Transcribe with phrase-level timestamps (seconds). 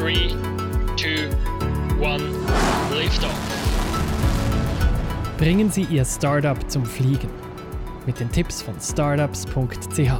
[0.00, 0.14] 3,
[0.96, 1.28] 2,
[2.00, 2.22] 1,
[2.94, 3.38] Liftoff.
[5.36, 7.28] Bringen Sie Ihr Startup zum Fliegen.
[8.06, 10.12] Mit den Tipps von startups.ch.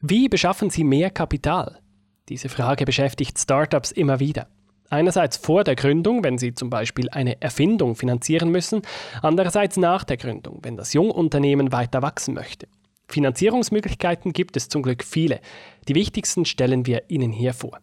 [0.00, 1.78] Wie beschaffen Sie mehr Kapital?
[2.28, 4.48] Diese Frage beschäftigt Startups immer wieder.
[4.90, 8.82] Einerseits vor der Gründung, wenn sie zum Beispiel eine Erfindung finanzieren müssen,
[9.22, 12.66] andererseits nach der Gründung, wenn das Jungunternehmen weiter wachsen möchte.
[13.08, 15.40] Finanzierungsmöglichkeiten gibt es zum Glück viele.
[15.88, 17.78] Die wichtigsten stellen wir Ihnen hier vor.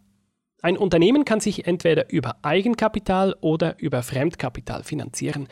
[0.63, 5.47] Ein Unternehmen kann sich entweder über Eigenkapital oder über Fremdkapital finanzieren.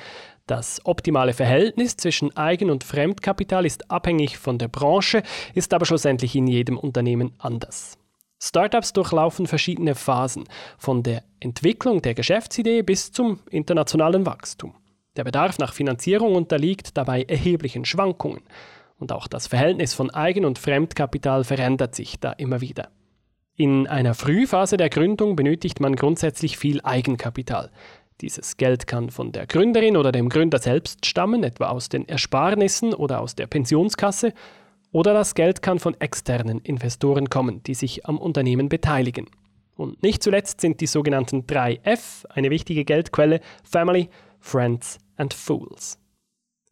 [0.46, 5.24] Das optimale Verhältnis zwischen Eigen- und Fremdkapital ist abhängig von der Branche,
[5.56, 7.98] ist aber schlussendlich in jedem Unternehmen anders.
[8.42, 10.46] Startups durchlaufen verschiedene Phasen,
[10.78, 14.76] von der Entwicklung der Geschäftsidee bis zum internationalen Wachstum.
[15.18, 18.42] Der Bedarf nach Finanzierung unterliegt dabei erheblichen Schwankungen
[19.00, 22.90] und auch das Verhältnis von Eigen- und Fremdkapital verändert sich da immer wieder.
[23.56, 27.72] In einer Frühphase der Gründung benötigt man grundsätzlich viel Eigenkapital.
[28.22, 32.94] Dieses Geld kann von der Gründerin oder dem Gründer selbst stammen, etwa aus den Ersparnissen
[32.94, 34.34] oder aus der Pensionskasse,
[34.92, 39.28] oder das Geld kann von externen Investoren kommen, die sich am Unternehmen beteiligen.
[39.76, 46.00] Und nicht zuletzt sind die sogenannten 3F eine wichtige Geldquelle Family, Friends and Fools.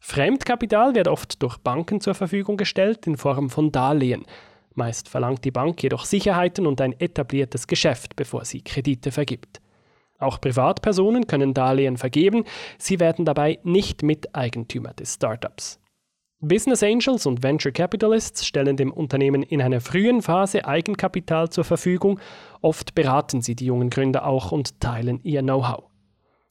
[0.00, 4.24] Fremdkapital wird oft durch Banken zur Verfügung gestellt in Form von Darlehen.
[4.74, 9.60] Meist verlangt die Bank jedoch Sicherheiten und ein etabliertes Geschäft, bevor sie Kredite vergibt.
[10.18, 12.44] Auch Privatpersonen können Darlehen vergeben,
[12.78, 15.80] sie werden dabei nicht Miteigentümer des Startups.
[16.40, 22.20] Business Angels und Venture Capitalists stellen dem Unternehmen in einer frühen Phase Eigenkapital zur Verfügung,
[22.60, 25.84] oft beraten sie die jungen Gründer auch und teilen ihr Know-how.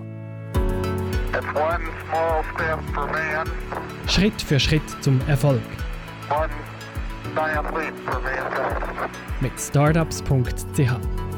[4.07, 5.61] Schritt für Schritt zum Erfolg.
[9.41, 11.30] Mit startups.ch